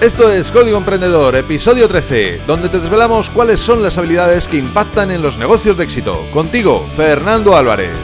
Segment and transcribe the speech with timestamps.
[0.00, 5.10] Esto es Código Emprendedor, episodio 13, donde te desvelamos cuáles son las habilidades que impactan
[5.10, 6.22] en los negocios de éxito.
[6.34, 7.96] Contigo, Fernando Álvarez.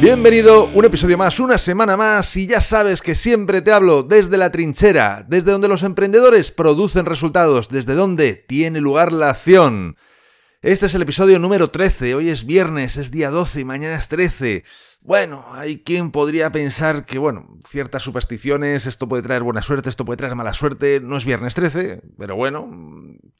[0.00, 4.38] Bienvenido, un episodio más, una semana más, y ya sabes que siempre te hablo desde
[4.38, 9.96] la trinchera, desde donde los emprendedores producen resultados, desde donde tiene lugar la acción.
[10.62, 14.08] Este es el episodio número 13, hoy es viernes, es día 12 y mañana es
[14.08, 14.64] 13.
[15.06, 20.04] Bueno, hay quien podría pensar que, bueno, ciertas supersticiones, esto puede traer buena suerte, esto
[20.04, 22.68] puede traer mala suerte, no es viernes 13, pero bueno,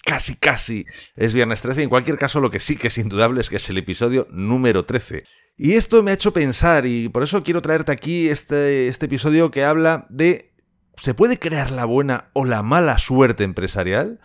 [0.04, 0.84] casi casi
[1.16, 1.82] es viernes 13.
[1.82, 4.84] En cualquier caso, lo que sí que es indudable es que es el episodio número
[4.84, 5.24] 13.
[5.56, 9.50] Y esto me ha hecho pensar y por eso quiero traerte aquí este, este episodio
[9.50, 10.52] que habla de,
[10.96, 14.20] ¿se puede crear la buena o la mala suerte empresarial?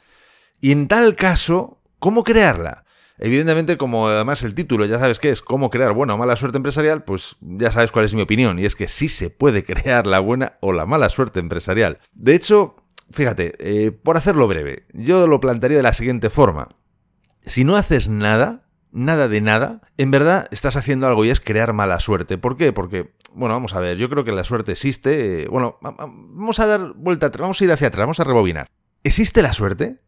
[0.60, 2.84] Y en tal caso, ¿Cómo crearla?
[3.18, 6.58] Evidentemente, como además el título ya sabes qué es, cómo crear buena o mala suerte
[6.58, 10.08] empresarial, pues ya sabes cuál es mi opinión, y es que sí se puede crear
[10.08, 12.00] la buena o la mala suerte empresarial.
[12.14, 12.76] De hecho,
[13.12, 16.70] fíjate, eh, por hacerlo breve, yo lo plantearía de la siguiente forma.
[17.46, 21.74] Si no haces nada, nada de nada, en verdad estás haciendo algo y es crear
[21.74, 22.38] mala suerte.
[22.38, 22.74] ¿Por qué?
[22.74, 25.44] Porque, bueno, vamos a ver, yo creo que la suerte existe.
[25.44, 28.68] Eh, bueno, vamos a dar vuelta atrás, vamos a ir hacia atrás, vamos a rebobinar.
[29.04, 30.00] ¿Existe la suerte?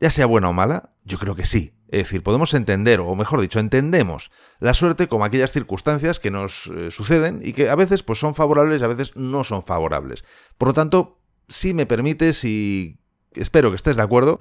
[0.00, 0.94] ya sea buena o mala?
[1.04, 1.74] Yo creo que sí.
[1.90, 6.68] Es decir, podemos entender, o mejor dicho, entendemos la suerte como aquellas circunstancias que nos
[6.68, 10.24] eh, suceden y que a veces pues, son favorables y a veces no son favorables.
[10.56, 11.18] Por lo tanto,
[11.48, 13.00] si me permites y
[13.34, 14.38] espero que estés de acuerdo,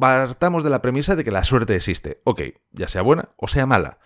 [0.00, 2.20] partamos de la premisa de que la suerte existe.
[2.24, 4.00] Ok, ya sea buena o sea mala.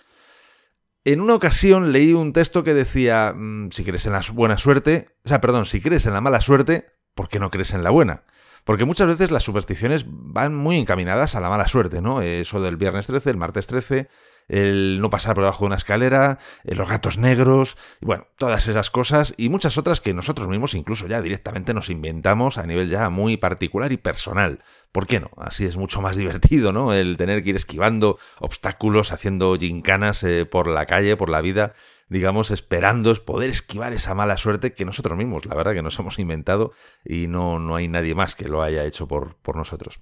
[1.04, 5.16] En una ocasión leí un texto que decía, mm, si crees en la buena suerte,
[5.24, 7.90] o sea, perdón, si crees en la mala suerte, ¿por qué no crees en la
[7.90, 8.24] buena?
[8.64, 12.22] Porque muchas veces las supersticiones van muy encaminadas a la mala suerte, ¿no?
[12.22, 14.08] Eso del viernes 13, el martes 13,
[14.48, 18.68] el no pasar por debajo de una escalera, eh, los gatos negros, y bueno, todas
[18.68, 22.88] esas cosas y muchas otras que nosotros mismos incluso ya directamente nos inventamos a nivel
[22.88, 24.60] ya muy particular y personal.
[24.92, 25.30] ¿Por qué no?
[25.38, 26.92] Así es mucho más divertido, ¿no?
[26.92, 31.74] El tener que ir esquivando obstáculos, haciendo gincanas eh, por la calle, por la vida
[32.12, 36.18] digamos, esperando poder esquivar esa mala suerte que nosotros mismos, la verdad, que nos hemos
[36.18, 36.72] inventado
[37.04, 40.00] y no, no hay nadie más que lo haya hecho por, por nosotros.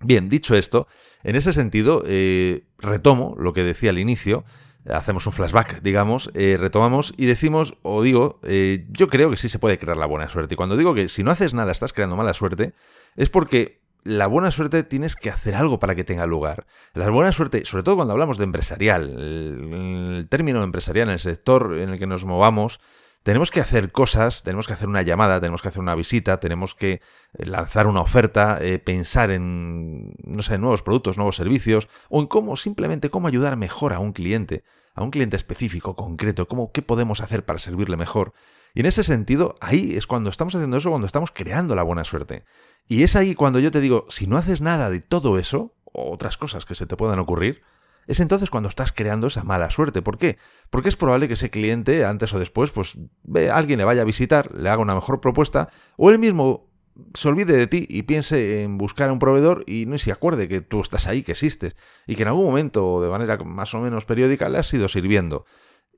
[0.00, 0.86] Bien, dicho esto,
[1.24, 4.44] en ese sentido, eh, retomo lo que decía al inicio,
[4.88, 9.48] hacemos un flashback, digamos, eh, retomamos y decimos, o digo, eh, yo creo que sí
[9.48, 10.54] se puede crear la buena suerte.
[10.54, 12.74] Y cuando digo que si no haces nada estás creando mala suerte,
[13.16, 16.66] es porque la buena suerte tienes que hacer algo para que tenga lugar.
[16.94, 21.76] La buena suerte, sobre todo cuando hablamos de empresarial, el, término empresarial en el sector
[21.78, 22.80] en el que nos movamos,
[23.22, 26.74] tenemos que hacer cosas, tenemos que hacer una llamada, tenemos que hacer una visita, tenemos
[26.74, 27.00] que eh,
[27.44, 32.56] lanzar una oferta, eh, pensar en, no sé, nuevos productos, nuevos servicios, o en cómo,
[32.56, 34.64] simplemente cómo ayudar mejor a un cliente,
[34.98, 38.32] a un cliente específico, concreto, cómo, qué podemos hacer para servirle mejor.
[38.74, 42.02] Y en ese sentido, ahí es cuando estamos haciendo eso, cuando estamos creando la buena
[42.02, 42.44] suerte.
[42.88, 46.12] Y es ahí cuando yo te digo, si no haces nada de todo eso, o
[46.12, 47.62] otras cosas que se te puedan ocurrir,
[48.08, 50.02] es entonces cuando estás creando esa mala suerte.
[50.02, 50.36] ¿Por qué?
[50.68, 54.06] Porque es probable que ese cliente, antes o después, pues ve, alguien le vaya a
[54.06, 56.67] visitar, le haga una mejor propuesta, o él mismo
[57.14, 60.48] se olvide de ti y piense en buscar a un proveedor y no se acuerde
[60.48, 61.76] que tú estás ahí, que existes,
[62.06, 65.44] y que en algún momento, de manera más o menos periódica, le has ido sirviendo.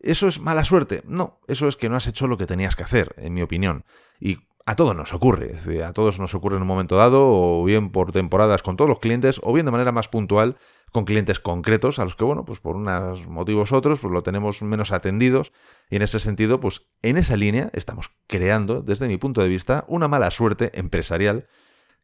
[0.01, 1.03] ¿Eso es mala suerte?
[1.07, 3.85] No, eso es que no has hecho lo que tenías que hacer, en mi opinión.
[4.19, 7.91] Y a todos nos ocurre, a todos nos ocurre en un momento dado, o bien
[7.91, 10.57] por temporadas con todos los clientes, o bien de manera más puntual
[10.93, 14.23] con clientes concretos a los que, bueno, pues por unos motivos u otros, pues lo
[14.23, 15.53] tenemos menos atendidos.
[15.89, 19.85] Y en ese sentido, pues en esa línea estamos creando, desde mi punto de vista,
[19.89, 21.47] una mala suerte empresarial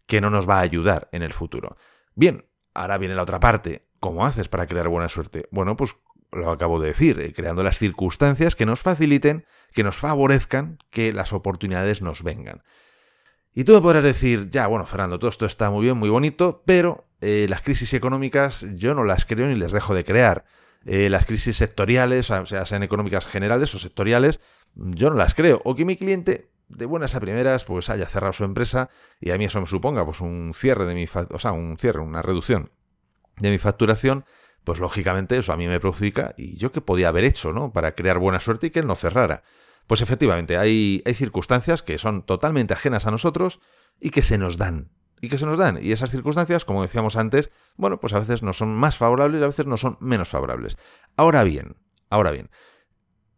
[0.06, 1.76] que no nos va a ayudar en el futuro.
[2.14, 3.88] Bien, ahora viene la otra parte.
[3.98, 5.48] ¿Cómo haces para crear buena suerte?
[5.50, 5.96] Bueno, pues
[6.36, 11.12] lo acabo de decir, eh, creando las circunstancias que nos faciliten, que nos favorezcan que
[11.12, 12.62] las oportunidades nos vengan.
[13.54, 16.62] Y tú me podrás decir, ya, bueno, Fernando, todo esto está muy bien, muy bonito,
[16.66, 20.44] pero eh, las crisis económicas yo no las creo ni les dejo de crear.
[20.84, 24.40] Eh, las crisis sectoriales, o sea, sean económicas generales o sectoriales,
[24.74, 25.62] yo no las creo.
[25.64, 28.90] O que mi cliente, de buenas a primeras, pues haya cerrado su empresa
[29.20, 32.00] y a mí eso me suponga pues un cierre de mi, o sea, un cierre,
[32.00, 32.70] una reducción
[33.38, 34.24] de mi facturación
[34.66, 37.72] pues lógicamente eso a mí me perjudica y yo qué podía haber hecho, ¿no?
[37.72, 39.44] Para crear buena suerte y que él no cerrara.
[39.86, 43.60] Pues efectivamente, hay, hay circunstancias que son totalmente ajenas a nosotros
[44.00, 44.90] y que se nos dan.
[45.20, 45.78] Y que se nos dan.
[45.80, 49.46] Y esas circunstancias, como decíamos antes, bueno, pues a veces no son más favorables a
[49.46, 50.76] veces no son menos favorables.
[51.16, 51.76] Ahora bien,
[52.10, 52.50] ahora bien,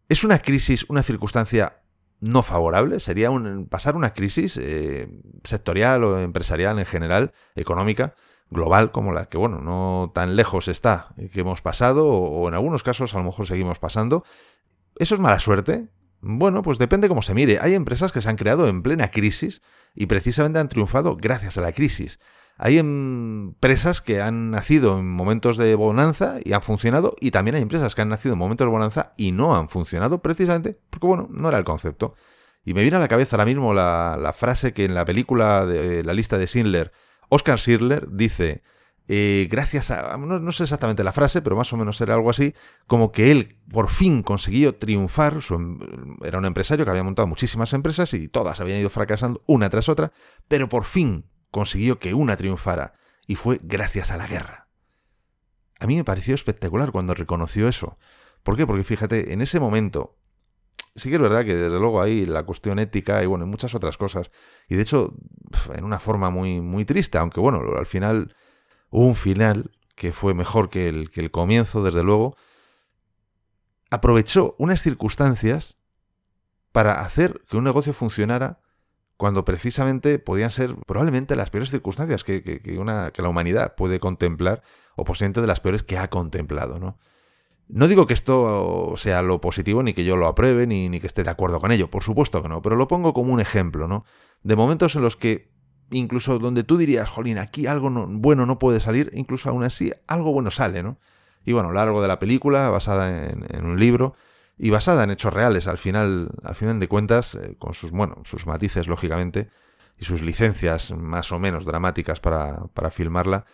[0.08, 1.82] ¿es una crisis una circunstancia
[2.20, 3.00] no favorable?
[3.00, 5.10] ¿Sería un, pasar una crisis eh,
[5.44, 8.14] sectorial o empresarial en general, económica?
[8.50, 12.82] Global como la que, bueno, no tan lejos está que hemos pasado, o, en algunos
[12.82, 14.24] casos a lo mejor seguimos pasando.
[14.96, 15.88] ¿Eso es mala suerte?
[16.20, 17.58] Bueno, pues depende cómo se mire.
[17.60, 19.62] Hay empresas que se han creado en plena crisis
[19.94, 22.18] y precisamente han triunfado gracias a la crisis.
[22.60, 27.62] Hay empresas que han nacido en momentos de bonanza y han funcionado, y también hay
[27.62, 31.28] empresas que han nacido en momentos de bonanza y no han funcionado precisamente porque, bueno,
[31.30, 32.14] no era el concepto.
[32.64, 36.02] Y me viene a la cabeza ahora mismo la, frase que en la película de
[36.02, 36.92] la lista de Schindler,
[37.28, 38.62] Oscar Schindler dice,
[39.10, 42.54] eh, gracias a, no, sé exactamente la frase, pero más o menos era algo así,
[42.86, 45.78] como que él por fin consiguió triunfar, em,
[46.22, 49.88] era un empresario que había montado muchísimas empresas y todas habían ido fracasando una tras
[49.88, 50.12] otra,
[50.46, 52.92] pero por fin consiguió que una triunfara,
[53.26, 54.69] y fue gracias a la guerra.
[55.80, 57.96] A mí me pareció espectacular cuando reconoció eso.
[58.42, 58.66] ¿Por qué?
[58.66, 60.17] Porque fíjate, en ese momento,
[60.98, 63.96] sí que es verdad que desde luego hay la cuestión ética y bueno, muchas otras
[63.96, 64.30] cosas.
[64.68, 65.14] Y de hecho,
[65.74, 68.36] en una forma muy, muy triste, aunque bueno, al final
[68.90, 72.36] hubo un final que fue mejor que el, que el comienzo, desde luego,
[73.90, 75.78] aprovechó unas circunstancias
[76.72, 78.60] para hacer que un negocio funcionara
[79.16, 84.62] cuando precisamente podían ser probablemente las peores circunstancias que, una, que la humanidad puede contemplar,
[84.94, 86.98] o posiblemente de las peores que ha contemplado, ¿no?
[87.68, 91.06] No digo que esto sea lo positivo, ni que yo lo apruebe, ni, ni, que
[91.06, 93.86] esté de acuerdo con ello, por supuesto que no, pero lo pongo como un ejemplo,
[93.86, 94.04] ¿no?
[94.42, 95.50] De momentos en los que,
[95.90, 100.32] incluso donde tú dirías, jolín, aquí algo bueno no puede salir, incluso aún así algo
[100.32, 100.98] bueno sale, ¿no?
[101.44, 104.14] Y bueno, a lo largo de la película, basada en un libro,
[104.58, 108.22] y basada en hechos reales, al final, al final de cuentas, eh, con sus, bueno,
[108.24, 109.48] sus matices, lógicamente,
[109.96, 113.46] y sus licencias más o menos dramáticas para, para filmarla,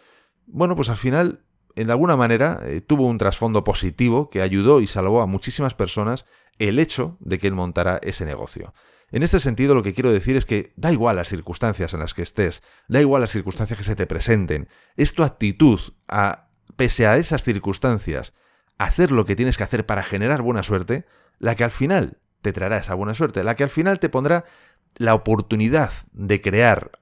[0.46, 1.44] bueno, pues al final,
[1.76, 6.26] en alguna manera, eh, tuvo un trasfondo positivo que ayudó y salvó a muchísimas personas
[6.58, 8.74] el hecho de que él montara ese negocio.
[9.10, 12.14] En este sentido, lo que quiero decir es que da igual las circunstancias en las
[12.14, 17.06] que estés, da igual las circunstancias que se te presenten, es tu actitud a, pese
[17.06, 18.34] a esas circunstancias,
[18.78, 21.06] hacer lo que tienes que hacer para generar buena suerte,
[21.38, 24.44] la que al final te traerá esa buena suerte, la que al final te pondrá
[24.96, 26.92] la oportunidad de crear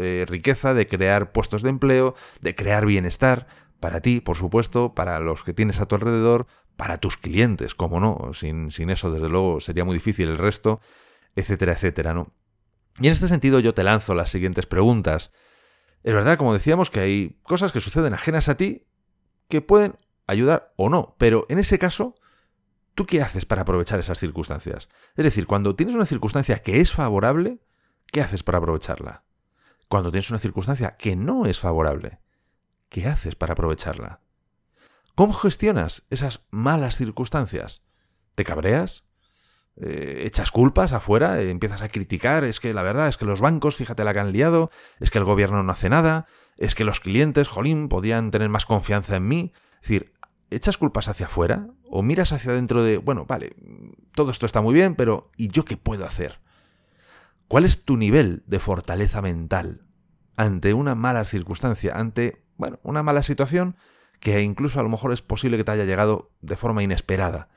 [0.00, 3.46] eh, riqueza, de crear puestos de empleo, de crear bienestar
[3.84, 8.00] para ti, por supuesto, para los que tienes a tu alrededor, para tus clientes, como
[8.00, 10.80] no, sin, sin eso desde luego sería muy difícil el resto,
[11.36, 12.32] etcétera, etcétera, ¿no?
[12.98, 15.32] Y en este sentido yo te lanzo las siguientes preguntas.
[16.02, 18.86] Es verdad, como decíamos, que hay cosas que suceden ajenas a ti
[19.50, 22.14] que pueden ayudar o no, pero en ese caso,
[22.94, 24.88] ¿tú qué haces para aprovechar esas circunstancias?
[25.14, 27.60] Es decir, cuando tienes una circunstancia que es favorable,
[28.10, 29.24] ¿qué haces para aprovecharla?
[29.88, 32.23] Cuando tienes una circunstancia que no es favorable,
[32.88, 34.20] ¿qué haces para aprovecharla?
[35.14, 37.84] ¿Cómo gestionas esas malas circunstancias?
[38.34, 39.08] ¿Te cabreas?
[39.76, 43.40] Eh, echas culpas afuera, eh, empiezas a criticar, es que la verdad es que los
[43.40, 44.70] bancos, fíjate la que han liado,
[45.00, 46.26] es que el gobierno no hace nada,
[46.56, 49.52] es que los clientes, jolín, podían tener más confianza en mí.
[49.76, 50.12] Es decir,
[50.50, 51.68] ¿echas culpas hacia afuera?
[51.90, 53.56] ¿O miras hacia adentro de, bueno, vale,
[54.14, 56.40] todo esto está muy bien, pero ¿y yo qué puedo hacer?
[57.48, 59.86] ¿Cuál es tu nivel de fortaleza mental
[60.36, 63.76] ante una mala circunstancia, ante, bueno, una mala situación
[64.20, 67.48] que incluso a lo mejor es posible que te haya llegado de forma inesperada?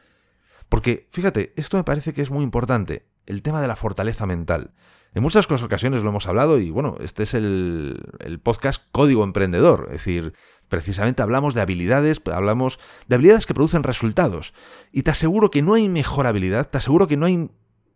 [0.69, 4.71] Porque, fíjate, esto me parece que es muy importante, el tema de la fortaleza mental.
[5.13, 9.85] En muchas ocasiones lo hemos hablado y bueno, este es el, el podcast Código Emprendedor,
[9.87, 10.33] es decir,
[10.69, 12.77] Precisamente hablamos de habilidades, hablamos
[13.07, 14.53] de habilidades que producen resultados.
[14.91, 17.49] Y te aseguro que no hay mejor habilidad, te aseguro que no hay,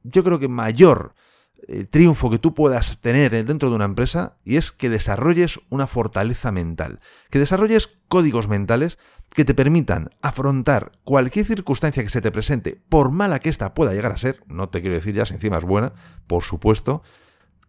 [0.03, 1.13] yo creo que mayor
[1.67, 5.87] eh, triunfo que tú puedas tener dentro de una empresa y es que desarrolles una
[5.87, 6.99] fortaleza mental,
[7.29, 8.97] que desarrolles códigos mentales
[9.33, 13.93] que te permitan afrontar cualquier circunstancia que se te presente, por mala que ésta pueda
[13.93, 15.93] llegar a ser, no te quiero decir ya si encima es buena,
[16.27, 17.03] por supuesto,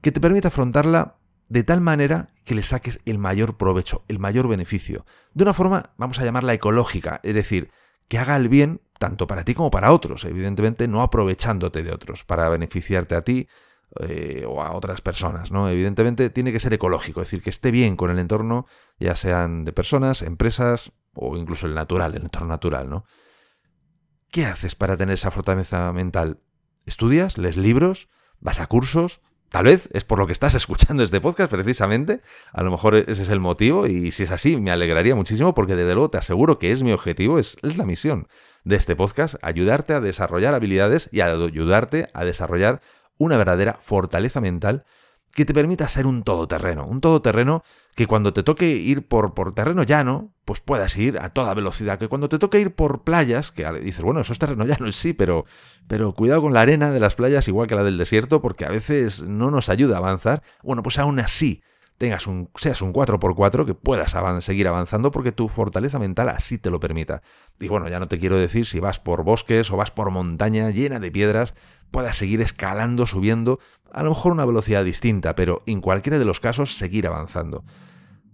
[0.00, 1.16] que te permita afrontarla
[1.48, 5.92] de tal manera que le saques el mayor provecho, el mayor beneficio, de una forma,
[5.98, 7.70] vamos a llamarla ecológica, es decir,
[8.08, 12.24] que haga el bien tanto para ti como para otros, evidentemente no aprovechándote de otros
[12.24, 13.48] para beneficiarte a ti
[14.00, 15.68] eh, o a otras personas, ¿no?
[15.68, 18.66] Evidentemente tiene que ser ecológico, es decir, que esté bien con el entorno,
[18.98, 23.04] ya sean de personas, empresas o incluso el natural, el entorno natural, ¿no?
[24.30, 26.40] ¿Qué haces para tener esa fortaleza mental?
[26.86, 27.36] ¿Estudias?
[27.36, 28.08] ¿Lees libros?
[28.40, 29.20] ¿Vas a cursos?
[29.52, 32.22] Tal vez es por lo que estás escuchando este podcast precisamente,
[32.52, 35.76] a lo mejor ese es el motivo y si es así me alegraría muchísimo porque
[35.76, 38.26] desde luego te aseguro que es mi objetivo, es, la misión
[38.64, 42.80] de este podcast, ayudarte a desarrollar habilidades y ayudarte a desarrollar
[43.18, 44.84] una verdadera fortaleza mental
[45.32, 47.62] que te permita ser un todoterreno, un todoterreno
[47.94, 51.98] que cuando te toque ir por, por terreno llano, pues puedas ir a toda velocidad,
[51.98, 55.12] que cuando te toque ir por playas, que dices, bueno, eso es terreno llano, sí,
[55.12, 55.46] pero,
[55.88, 58.70] pero cuidado con la arena de las playas igual que la del desierto, porque a
[58.70, 61.62] veces no nos ayuda a avanzar, bueno, pues aún así
[62.02, 66.68] tengas un, seas un 4x4, que puedas seguir avanzando porque tu fortaleza mental así te
[66.68, 67.22] lo permita.
[67.60, 70.68] Y bueno, ya no te quiero decir si vas por bosques o vas por montaña
[70.70, 71.54] llena de piedras,
[71.92, 73.60] puedas seguir escalando, subiendo,
[73.92, 77.62] a lo mejor una velocidad distinta, pero en cualquiera de los casos seguir avanzando.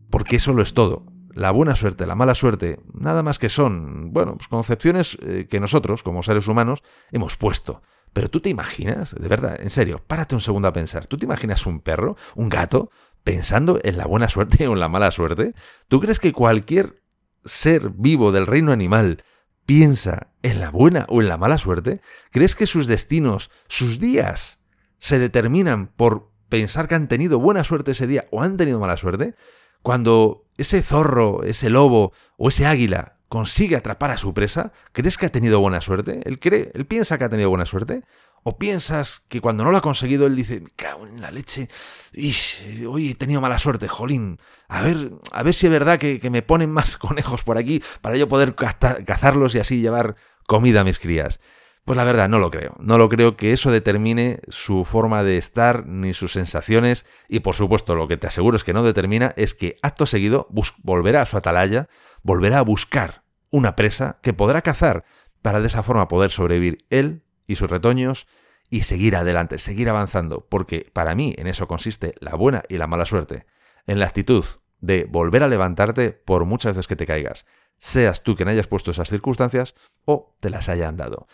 [0.08, 1.04] Porque eso lo es todo.
[1.34, 5.60] La buena suerte, la mala suerte, nada más que son, bueno, pues concepciones eh, que
[5.60, 6.82] nosotros, como seres humanos,
[7.12, 7.82] hemos puesto.
[8.14, 11.26] Pero tú te imaginas, de verdad, en serio, párate un segundo a pensar, ¿tú te
[11.26, 12.90] imaginas un perro, un gato,
[13.28, 15.52] pensando en la buena suerte o en la mala suerte?
[15.88, 17.02] ¿Tú crees que cualquier
[17.44, 19.23] ser vivo del reino animal
[19.66, 22.00] piensa en la buena o en la mala suerte?
[22.30, 24.61] ¿Crees que sus destinos, sus días,
[24.99, 28.97] se determinan por pensar que han tenido buena suerte ese día o han tenido mala
[28.97, 29.35] suerte?
[29.82, 35.26] Cuando ese zorro, ese lobo o ese águila consigue atrapar a su presa, ¿crees que
[35.26, 36.23] ha tenido buena suerte?
[36.25, 38.04] ¿Él, cree, él piensa que ha tenido buena suerte?
[38.42, 41.68] ¿O piensas que cuando no lo ha conseguido él dice, cago en la leche,
[42.88, 46.30] hoy he tenido mala suerte, jolín, a ver, a ver si es verdad que, que
[46.30, 50.16] me ponen más conejos por aquí para yo poder cazarlos y así llevar
[50.47, 51.40] comida a mis crías?
[51.88, 52.76] Pues la verdad, no lo creo.
[52.80, 57.07] No lo creo que eso determine su forma de estar ni sus sensaciones.
[57.30, 60.50] Y por supuesto, lo que te aseguro es que no determina es que acto seguido
[60.83, 61.88] volverá a su atalaya,
[62.23, 65.07] volverá a buscar una presa que podrá cazar
[65.40, 68.28] para de esa forma poder sobrevivir él y sus retoños
[68.70, 70.46] y seguir adelante, seguir avanzando.
[70.48, 73.46] Porque para mí en eso consiste la buena y la mala suerte.
[73.88, 74.44] En la actitud
[74.80, 77.46] de volver a levantarte por muchas veces que te caigas.
[77.78, 79.74] Seas tú quien hayas puesto esas circunstancias
[80.04, 81.26] o te las hayan dado.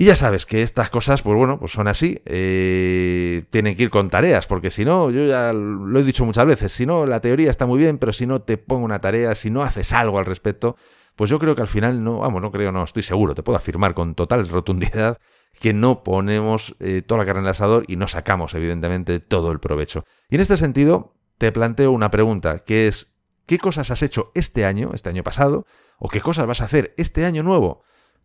[0.00, 2.22] Y ya sabes que estas cosas, pues bueno, pues son así.
[2.24, 6.46] Eh, tienen que ir con tareas, porque si no, yo ya lo he dicho muchas
[6.46, 9.34] veces, si no, la teoría está muy bien, pero si no te pongo una tarea,
[9.34, 10.76] si no haces algo al respecto,
[11.18, 13.58] pues yo creo que al final no, vamos, no creo, no, estoy seguro, te puedo
[13.58, 15.18] afirmar con total rotundidad
[15.60, 19.52] que no ponemos eh, toda la carne en el asador y no sacamos, evidentemente, todo
[19.52, 20.04] el provecho.
[20.30, 24.64] Y en este sentido, te planteo una pregunta, que es, ¿qué cosas has hecho este
[24.64, 25.66] año, este año pasado,
[25.98, 27.82] o qué cosas vas a hacer este año nuevo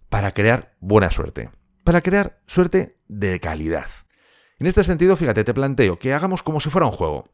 [0.10, 1.50] para crear buena suerte?
[1.84, 3.90] para crear suerte de calidad.
[4.60, 7.30] En este sentido, fíjate, te planteo que hagamos como si fuera un juego.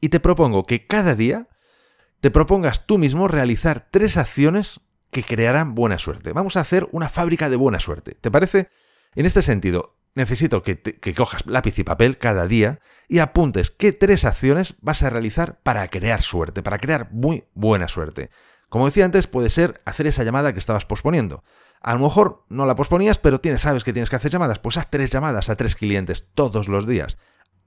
[0.00, 1.48] Y te propongo que cada día
[2.26, 4.80] te propongas tú mismo realizar tres acciones
[5.12, 6.32] que crearán buena suerte.
[6.32, 8.16] Vamos a hacer una fábrica de buena suerte.
[8.20, 8.68] ¿Te parece?
[9.14, 13.92] En este sentido, necesito que, que, cojas lápiz y papel cada día y apuntes qué
[13.92, 18.30] tres acciones vas a realizar para crear suerte, para crear muy buena suerte.
[18.70, 21.44] Como decía antes, puede ser hacer esa llamada que estabas posponiendo.
[21.80, 24.58] A lo mejor no la posponías, pero sabes que tienes que hacer llamadas.
[24.58, 27.18] Pues haz tres llamadas a tres clientes todos los días.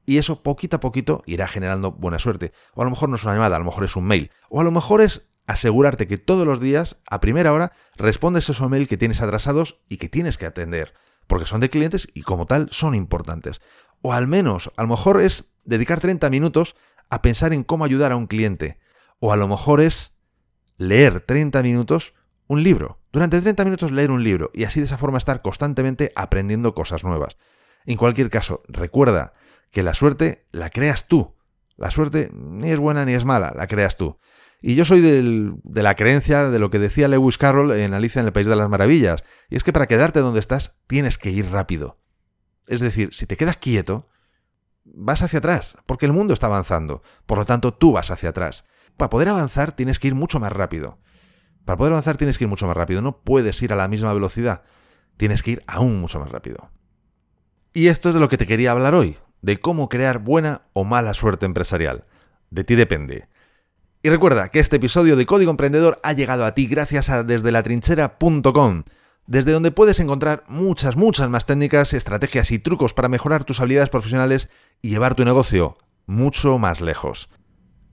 [0.10, 2.52] Y eso poquito a poquito irá generando buena suerte.
[2.74, 4.32] O a lo mejor no es una llamada, a lo mejor es un mail.
[4.50, 8.68] O a lo mejor es asegurarte que todos los días, a primera hora, respondes esos
[8.72, 10.96] mail que tienes atrasados y que tienes que atender.
[11.28, 13.62] Porque son de clientes y como tal son importantes.
[14.02, 16.76] O al menos, a lo mejor es dedicar 30 minutos
[17.12, 18.80] a pensar en cómo ayudar a un cliente.
[19.20, 20.18] O a lo mejor es
[20.78, 22.16] leer 30 minutos
[22.48, 22.98] un libro.
[23.12, 27.04] Durante 30 minutos leer un libro y así de esa forma estar constantemente aprendiendo cosas
[27.04, 27.38] nuevas.
[27.86, 29.34] En cualquier caso, recuerda
[29.72, 31.36] que la suerte la creas tú.
[31.78, 34.18] La suerte ni es buena ni es mala, la creas tú.
[34.62, 38.26] Y yo soy de la creencia de lo que decía Lewis Carroll en Alicia en
[38.26, 41.50] el País de las Maravillas, y es que para quedarte donde estás tienes que ir
[41.50, 41.98] rápido.
[42.68, 44.10] Es decir, si te quedas quieto,
[44.84, 48.66] vas hacia atrás, porque el mundo está avanzando, por lo tanto tú vas hacia atrás.
[48.98, 51.00] Para poder avanzar tienes que ir mucho más rápido.
[51.64, 54.14] Para poder avanzar tienes que ir mucho más rápido, no puedes ir a la misma
[54.14, 54.64] velocidad,
[55.16, 56.70] tienes que ir aún mucho más rápido.
[57.80, 60.84] Y esto es de lo que te quería hablar hoy, de cómo crear buena o
[60.84, 62.04] mala suerte empresarial.
[62.50, 63.30] De ti depende.
[64.04, 67.54] Y recuerda que este episodio de Código Emprendedor ha llegado a ti gracias a desde
[67.54, 68.84] latrinchera.com,
[69.28, 73.90] desde donde puedes encontrar muchas, muchas más técnicas, estrategias y trucos para mejorar tus habilidades
[73.90, 74.50] profesionales
[74.82, 77.30] y llevar tu negocio mucho más lejos.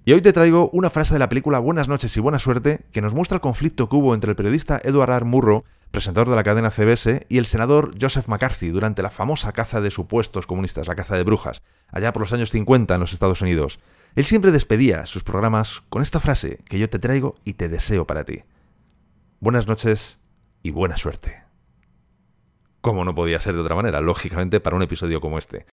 [0.05, 3.03] Y hoy te traigo una frase de la película Buenas noches y buena suerte que
[3.03, 5.25] nos muestra el conflicto que hubo entre el periodista Edward R.
[5.27, 9.81] Murrow, presentador de la cadena CBS, y el senador Joseph McCarthy durante la famosa caza
[9.81, 13.43] de supuestos comunistas, la caza de brujas, allá por los años 50 en los Estados
[13.43, 13.81] Unidos.
[14.15, 18.07] Él siempre despedía sus programas con esta frase que yo te traigo y te deseo
[18.07, 18.45] para ti.
[19.41, 20.19] Buenas noches
[20.63, 21.45] y buena suerte.
[22.81, 25.67] Como no podía ser de otra manera, lógicamente, para un episodio como este.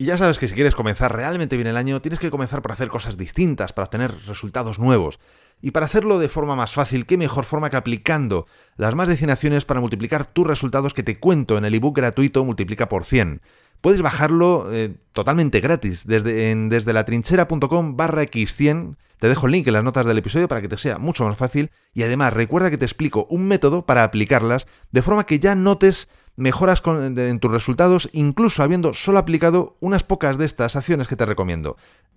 [0.00, 2.70] Y ya sabes que si quieres comenzar realmente bien el año, tienes que comenzar por
[2.70, 5.18] hacer cosas distintas, para obtener resultados nuevos.
[5.60, 9.16] Y para hacerlo de forma más fácil, qué mejor forma que aplicando las más de
[9.16, 13.04] 100 acciones para multiplicar tus resultados que te cuento en el ebook gratuito Multiplica por
[13.04, 13.42] 100.
[13.80, 18.96] Puedes bajarlo eh, totalmente gratis desde, en, desde latrinchera.com barra x100.
[19.18, 21.36] Te dejo el link en las notas del episodio para que te sea mucho más
[21.36, 21.72] fácil.
[21.92, 26.08] Y además recuerda que te explico un método para aplicarlas de forma que ya notes
[26.38, 31.26] mejoras en tus resultados incluso habiendo solo aplicado unas pocas de estas acciones que te
[31.26, 31.76] recomiendo.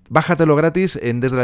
[0.10, 1.44] Bájatelo gratis en desde la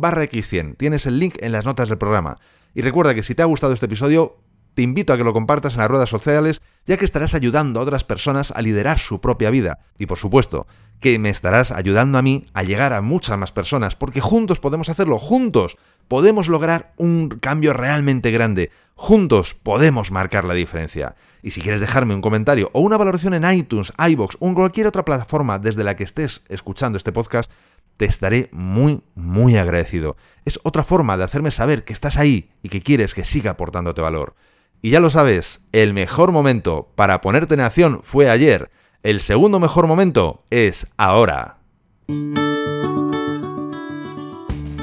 [0.00, 0.76] barra x100.
[0.76, 2.38] Tienes el link en las notas del programa.
[2.74, 4.36] Y recuerda que si te ha gustado este episodio,
[4.74, 7.82] te invito a que lo compartas en las redes sociales, ya que estarás ayudando a
[7.82, 9.80] otras personas a liderar su propia vida.
[9.98, 10.66] Y por supuesto,
[11.00, 14.88] que me estarás ayudando a mí a llegar a muchas más personas, porque juntos podemos
[14.88, 15.76] hacerlo, juntos
[16.08, 21.14] podemos lograr un cambio realmente grande, juntos podemos marcar la diferencia.
[21.42, 24.86] Y si quieres dejarme un comentario o una valoración en iTunes, iBox o en cualquier
[24.86, 27.50] otra plataforma desde la que estés escuchando este podcast,
[27.96, 30.16] te estaré muy, muy agradecido.
[30.44, 34.00] Es otra forma de hacerme saber que estás ahí y que quieres que siga aportándote
[34.00, 34.34] valor.
[34.82, 38.70] Y ya lo sabes, el mejor momento para ponerte en acción fue ayer.
[39.02, 41.58] El segundo mejor momento es ahora.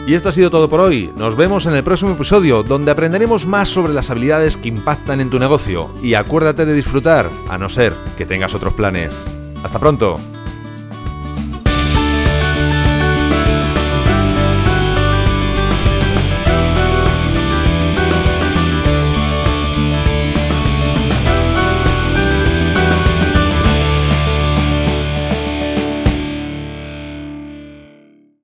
[0.07, 1.11] Y esto ha sido todo por hoy.
[1.17, 5.29] Nos vemos en el próximo episodio donde aprenderemos más sobre las habilidades que impactan en
[5.29, 5.89] tu negocio.
[6.01, 9.25] Y acuérdate de disfrutar, a no ser que tengas otros planes.
[9.63, 10.17] Hasta pronto.